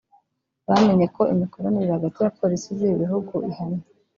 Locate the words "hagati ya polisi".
1.95-2.67